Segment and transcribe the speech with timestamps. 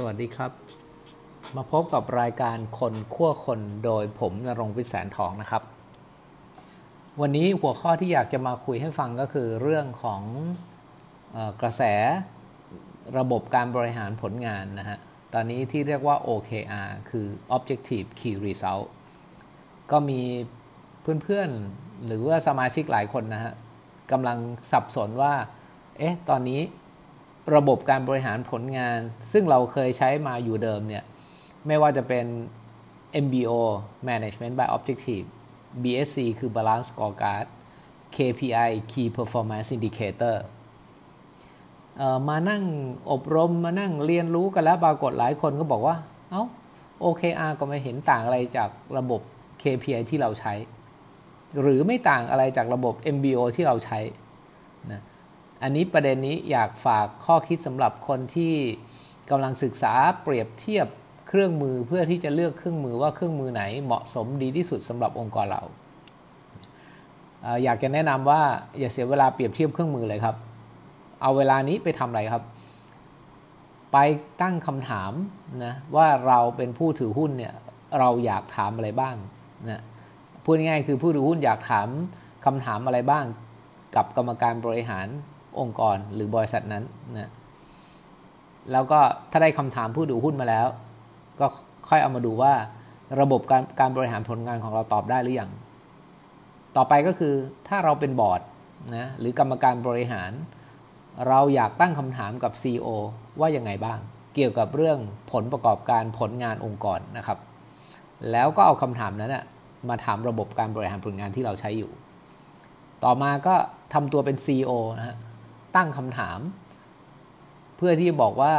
[0.00, 0.52] สวัสดีครับ
[1.56, 5.62] มาพบกับรายการคนขั้วคนโดยผมนรงวิแสนทองนะครับ
[7.20, 10.22] วันนี้หัวข้อที่อยากจะมาคุยให้ฟังก็คือเรื่องของ
[11.36, 11.82] อกระแส
[13.18, 14.98] ระบบการบริหารผลงานนะฮะ
[15.34, 18.86] ตอนนี้ที่เรียกว่า OKR คือ Objective Key Result
[19.90, 20.20] ก็มี
[21.22, 23.52] เพื่อนๆ หรือว่าสมาชิกหลายคนนะฮะ
[24.12, 24.38] กำลัง
[24.72, 25.32] สับสนว่า
[25.98, 26.60] เอ๊ะ ตอนนี้
[27.56, 28.98] ระบบการบริหารผลงาน
[29.32, 31.04] ซึ่งเราเคยใช้มาอยู่เดิมเนี่ย
[31.66, 32.26] ไม่ว่าจะเป็น
[33.24, 33.52] MBO
[34.08, 35.26] Management by Objective
[35.82, 37.46] BSC คือ Balance Scorecard
[38.16, 40.36] KPI Key Performance Indicator
[42.28, 42.62] มานั่ง
[43.10, 45.96] อบรมมานั่งเรียนรู้กันแล้วปรากฏหลายคนก็บอกว่า
[46.30, 46.44] เอา้า
[47.04, 49.20] OKR ก็ไม่เห็นต่างอะไรจากระบบ
[49.62, 50.54] KPI ที่เราใช้
[51.60, 53.98] หรือไม่ต่างอะไรจากระบบ MBO ที่เราใช้
[54.92, 55.00] นะ
[55.62, 58.54] อันนี้ประเด็นนี้อยากฝากข้อคิดสำหรับคนที่
[59.30, 60.86] กำลังศึกษาเปรียบเทียบ
[61.28, 65.62] เครื่องมือเพื่อที่จะเลือกเครื่องมือว่าเครื่องมือไหนเหมาะสมดีที่สุดสำหรับองค์กรเรา
[67.64, 68.42] อยากจะแนะนำว่า
[68.78, 70.36] อย่าเสียเวลาเปรียบเทียบเครื่องมือเลยครับ
[71.22, 72.44] เอาเวลานี้ไปทำอะไรครับ
[73.92, 73.98] ไป
[74.42, 75.12] ตั้งคำถาม
[75.64, 77.54] นะว่าเราเป็นผู้ถือหุ้นเนี่ย
[77.98, 79.16] เราอยากถามอะไรบ้าง
[79.68, 79.82] นะ
[80.44, 81.88] พูดง่ายๆคือผู้ถือหุ้นอยากถาม
[82.44, 83.24] คำถามอะไรบ้าง
[83.96, 85.08] กับกรรมการบริหาร
[85.60, 86.84] องค์กรหรือบริษัทนั้น
[87.16, 87.30] นะ
[88.72, 90.66] แล้วก็ถ้าได้คำถามผู้ถือหุ้นมาแล้ว
[91.40, 91.46] ก็
[91.88, 92.52] ค่อยเอามาดูว่า
[93.20, 95.50] ระบบการการบริหารผลงานของเราตอบได้หรือยัง
[96.76, 97.34] ต่อไปก็คือ
[97.68, 98.40] ถ้าเราเป็นบอร์ด
[98.96, 100.32] นะหรือกรรมการบริหาร
[101.28, 102.88] เราอยากตั้งคำถามกับ CEO
[103.40, 103.98] ว่ายังไงบ้าง
[104.34, 104.98] เกี่ยวกับเรื่อง
[105.32, 107.38] ผลประกอบการผลงานองค์กรนะครับ
[108.30, 109.44] แล้วก็เอาคำถามนั้นนะ
[109.88, 111.90] มาถามระบบการบริหารผลงานที่เราใช้อยู่
[113.04, 113.54] ต่อมาก็
[113.94, 115.16] ทำตัวเป็น CEO นะฮะ
[115.78, 116.38] ตั้งคำถาม
[117.76, 118.52] เพื่อที่จะบอกว่า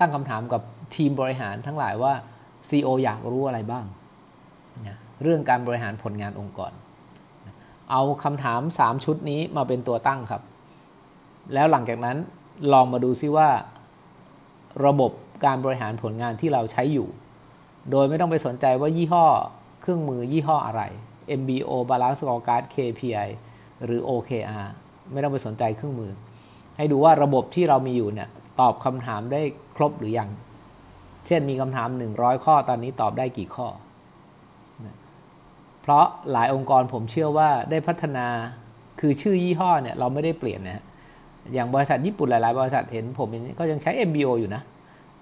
[0.00, 0.62] ตั้งคำถามกับ
[0.94, 2.12] ทีมบริหารทั้งหลายว่า
[2.68, 3.84] CEO อยากรู้อะไรบ้าง
[4.86, 6.72] นะเรื่องการบริหารผลงานองค์กร
[7.90, 10.42] เอาคำถาม 3 ชุดนี้มาเป็นตัวตั้งครับ
[11.54, 12.16] แล้วหลังจากนั้น
[12.72, 13.48] ลองมาดูซิว่า
[14.86, 15.12] ระบบ
[15.44, 17.08] การบริหารผลงานที่เราใช้อยู่
[17.90, 19.26] โดยไม่ต้องไปสนใจว่ายี่ห้อ
[19.80, 20.82] เครื่องมือยี่ห้ออะไร
[21.40, 23.28] MBO Balance Scorecard KPI
[23.84, 24.66] หรือ OKR
[25.12, 26.12] ไม่ต้องไปสนใจเครื่องมือ
[26.76, 28.28] ให้ดูว่าระบบที่เรามีอยู่เนี่ย
[28.60, 29.40] ตอบคำถามได้
[29.76, 30.28] ครบหรือยัง
[31.26, 33.68] เช่นมีคำถาม 100 ข้อตอนนี้ตอบได้กี่ข้อ
[35.82, 38.26] เพราะหลายองค์กรผมเชื่อว่าได้พัฒนา
[39.00, 40.82] คือชื่อยี่ห้อเนี่ยเราไม่ได้เปลี่ยนนะ
[41.54, 44.62] อย่างบริษัทญี่ปุ่นหลาย ๆ บริษัทเห็นผมก็ยังใช้ MBO อยู่นะ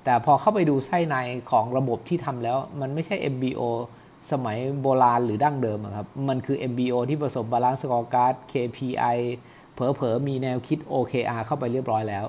[0.04, 1.16] แต่พอเข้าไปดูไส้ใน
[1.50, 3.62] ของระบบที่ทำแล้ว มันไม่ใช่ MBO
[4.32, 9.18] สมัยโบราณหรือดั้งเดิมครับ มันคือ MBO ที่ผสม Balance Scorecard KPI
[9.94, 12.24] เผลอๆมีแนวคิด OKR เข้าไปเรียบร้อยแล้ว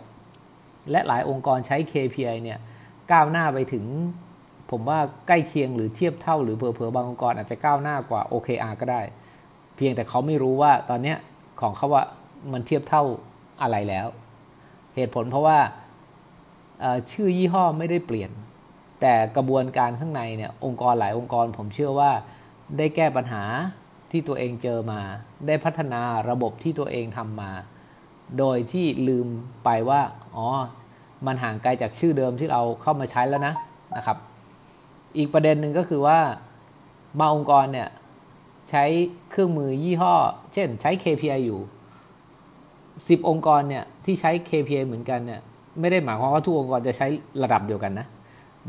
[0.92, 2.60] และหลายองค์กรใช้ KPI เนี่ย
[3.12, 3.86] ก้าวหน้าไปถึง
[4.72, 9.02] ผมว่าใกล้เคียงหรือเทียบเท่าหรือเผลอๆบางองค์กรอาจจะก้าวหน้ากว่า OKR ก็ได้
[9.76, 11.16] เพียงแต่เขาไม่รู้ว่าตอนนี้
[11.62, 12.04] ของเขาว่า
[12.52, 13.04] มันเทียบเท่า
[13.62, 14.08] อะไรแล้ว
[14.96, 15.60] เหตุผลเพราะว่า
[17.12, 18.32] ชื่อยี่ห้อไม่ได้เปลี่ยน
[19.02, 22.12] แต่กระบวนการข้างในเนี่ยองค์กรหลายองค์กรผมเชื่อว่า
[22.78, 23.44] ได้แก้ปัญหา
[24.14, 25.02] ที่ตัวเองเจอมา
[25.48, 27.52] ได้พัฒนาระบบที่ตัวเองทำมา
[28.40, 29.28] โดยที่ลืม
[29.64, 30.02] ไปว่า
[30.36, 30.48] อ๋อ
[31.26, 33.54] มันห่างไกลจากชื่อเดิมที่เราเข้ามาใช้แล้วนะ
[33.96, 34.18] นะครับ
[35.18, 36.20] อีกประเด็นหนึ่งก็คือว่า
[37.20, 37.90] บางองค์กรเนี่ย
[38.70, 38.84] ใช้
[39.32, 40.16] เครื่องมือยี่ห้อ
[40.54, 41.60] เช่นใช้ KPI อยู่
[42.64, 45.42] 10 องค์กรเนี่ยที่ใช้ KPI เหมือนกันเนี่ย
[45.80, 47.08] ไม่ได้หมายความว่าทุกองค์กรจะใช้
[47.44, 48.08] ระดับเดียวกันนะ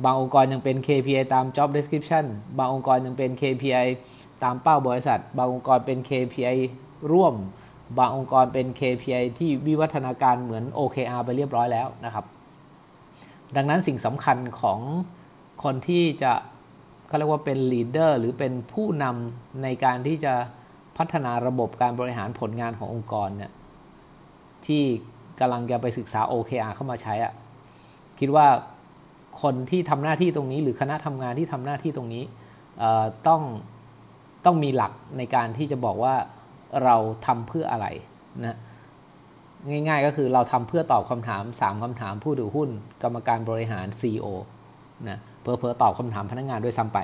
[0.04, 2.24] บางองค์กรยังเป็น KPI ตาม job description
[2.58, 3.86] บางองค์กรยังเป็น KPI
[4.42, 6.58] ตามเป้าบริษัท บางองค์กรเป็น KPI
[7.12, 7.34] ร่วม
[7.98, 12.24] บางองค์กรเป็น KPI ที่วิวัฒนาการเหมือน OKR ไปเรียบร้อยแล้วนะครับ
[13.56, 14.80] ดังนั้นสิ่งสำคัญของ
[15.62, 16.32] คนที่จะ
[17.06, 20.34] เขาเรียกว่าเป็น leader หรือเป็นผู้นำในการที่จะ
[20.96, 23.52] พัฒนาระบบการบริหารผลงานขององค์กรเนี่ย
[24.66, 24.82] ที่
[25.40, 27.32] กำลังจะไปศึกษา OKR เข้ามาใช้อะ
[28.20, 28.46] คิดว่า
[29.42, 32.24] คนที่ทำหน้าที่ตรงนี้ หรือคณะทำงานที่ทำหน้าที่ตรงนี้
[33.28, 33.42] ต้อง
[34.44, 36.14] ต้องมีหลักในการที่จะบอกว่า
[36.84, 36.96] เรา
[37.26, 37.86] ทำเพื่ออะไร
[38.44, 38.56] นะ
[39.70, 42.68] ง่ายๆก็คือเราทำเพื่อตอบคำถาม 3คำถามผู้ถือหุ้น
[43.02, 44.26] กรรมการบริหาร CEO
[45.08, 46.98] นะเพอเพอตอบคำถามพนักงงานด้วยซ้ำไป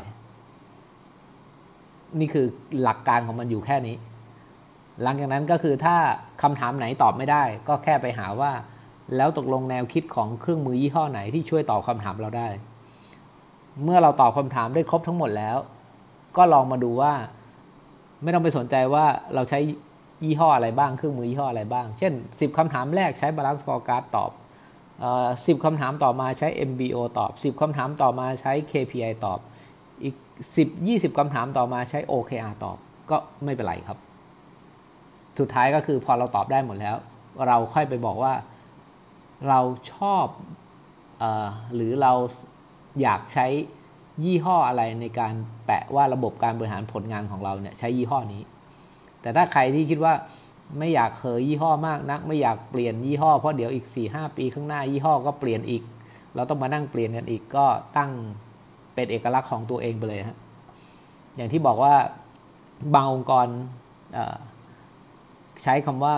[2.20, 2.46] นี่คือ
[2.82, 3.96] หลักการของมันอยู่แค่นี้
[5.02, 5.96] หลังจากนั้นก็คือถ้า
[6.42, 8.52] คำถามไหนตอบไม่ได้ ก็แค่ไปหาว่า
[9.16, 12.48] แล้วตกลงแนวคิดของเครื่องมือยี่ห้อไหนที่ช่วยตอบคำถามเราได้
[13.84, 15.56] เมื่อเราตอบคำถามได้ครบทั้งหมดแล้ว
[16.36, 17.12] ก็ลองมาดูว่า
[18.22, 19.04] ไม่ต้องไปสนใจว่า
[19.34, 19.58] เราใช้
[20.24, 24.30] ยี่ห้ออะไรบ้างเครื่องมือยี่ห้ออะไรบ้าง เช่น 10คำถามแรกใช้ Balance Scorecard ตอบ
[25.46, 29.38] สิบคำถามต่อมาใช้ MBO ตอบ 10คำถามต่อมาใช้ KPI ตอบ
[30.02, 30.14] อีก
[30.56, 32.76] 10 20คำถามต่อมาใช้ OKR ตอบ
[33.10, 33.98] ก็ไม่เป็นไรครับ
[35.38, 36.96] สุดท้ายก็คือพอเราตอบได้หมดแล้ว
[37.46, 38.34] เราค่อยไปบอกว่า
[39.48, 39.60] เรา
[39.92, 40.26] ชอบ
[41.22, 41.24] อ
[41.74, 42.12] หรือเรา
[43.02, 43.46] อยากใช้
[44.24, 45.34] ยี่ห้ออะไรในการ
[45.66, 48.42] แปะว่าระบบการบริหารผลงานของเราเนี่ยใช้ยี่ห้อนี้
[49.22, 50.14] แต่ถ้าใครที่คิดว่า
[50.78, 55.82] ไม่อยากเคยยี่ห้อมากนัก ไม่อยากเปลี่ยนยี่ห้อเพราะเดี๋ยวอีก4ี่หปีข้างหน้ายี่ห้อก็เปลี่ยนอีก
[56.34, 58.10] เราต้องมานั่งเปลี่ยนกันอีกก็ตั้ง
[58.94, 60.38] เป็นเอกลักษณ์ของตัวเองไปเลยฮะ
[61.36, 61.94] อย่างที่บอกว่า
[62.94, 63.46] บางองค์กร
[65.62, 66.16] ใช้คำว่า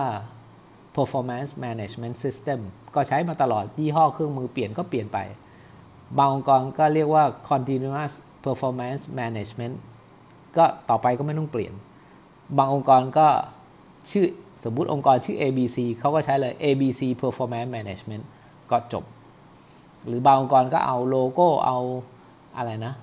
[0.95, 2.59] performance management system
[2.95, 5.19] ก็ใช้มาตลอดยี่ห้อเครื่องมือเปลี่ยนก็เปลี่ยนไป
[6.17, 8.13] บางองค์กรก็เรียกว่า continuous
[8.45, 9.75] performance management
[10.57, 11.73] ก็ต่อไปก็ไม่ต้องเปลี่ยน
[12.57, 13.27] บางองค์กรก็
[14.11, 14.27] ชื่อ
[14.63, 18.23] สมมุติองค์กรชื่อ ABC เขาก็ใช้เลย ABC performance management
[18.71, 19.03] ก็จบ
[20.05, 21.77] หรือบางองค์กรก็เอาโลโก้เอา
[22.57, 22.93] อะไรนะ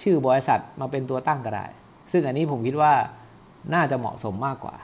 [0.00, 1.66] ชื่อบริษัทมาเป็นตัวตั้งก็ได้
[2.12, 2.92] ซึ่งอันนี้ผมคิดว่า
[3.74, 4.76] น่าจะเหมาะสมมากกว่า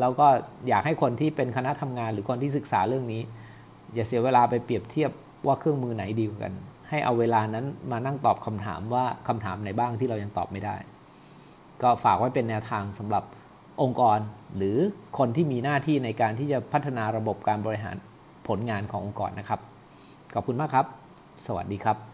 [0.00, 0.26] แล้วก็
[0.68, 3.22] อยากให้คนที่เป็นคณะทำงานหรือคนที่ศึกษาเรื่องนี้
[3.94, 5.10] อย่าเสียเวลาไปเปรียบเทียบ
[5.46, 6.52] ว่าเครื่องมือไหนดีกว่ากัน
[6.88, 10.76] ให้เอาเวลานั้นมานั่งตอบคำถามว่าคำถามไหนบ้างที่เรายังตอบไม่ได้
[11.82, 13.24] ก็ฝากไว้เป็นแนวทางสำหรับ
[13.82, 14.18] องค์กร
[14.56, 14.76] หรือ
[15.18, 17.96] คนที่มีหน้าที่ในการที่จะพัฒนาระบบการบริหาร
[18.48, 19.60] ผลงานขององค์กรนะครับ
[20.34, 20.86] ขอบคุณมากครับ
[21.46, 22.13] สวัสดีครับ